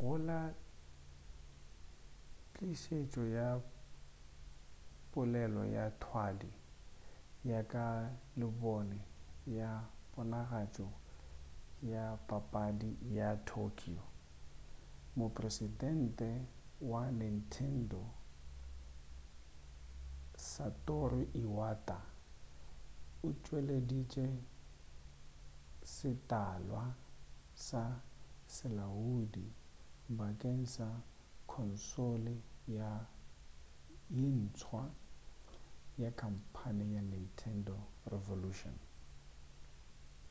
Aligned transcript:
go 0.00 0.10
la 0.28 0.38
tlišetšo 2.54 3.22
ya 3.38 3.48
polelo 5.12 5.62
ya 5.76 5.84
thwadi 6.02 6.50
ya 7.50 7.60
ka 7.72 7.86
labone 8.40 8.98
ya 9.58 9.70
ponagatšo 10.12 10.88
ya 11.92 12.04
papadi 12.28 12.90
ya 13.18 13.28
tokyo 13.50 14.02
mopresidente 15.18 16.30
wa 16.90 17.02
nintendo 17.18 18.02
satoru 20.50 21.20
iwata 21.42 21.98
o 23.26 23.28
tšweleditše 23.42 24.26
setalwa 25.94 26.84
sa 27.66 27.82
selaodi 28.56 29.46
bakeng 30.18 30.62
sa 30.76 30.88
khonsole 31.50 32.36
ye 32.74 32.90
ntswa 34.34 34.82
ya 36.02 36.10
khamphane 36.20 36.84
ya 36.96 37.02
nintendo 37.12 37.76
revolution 38.12 38.76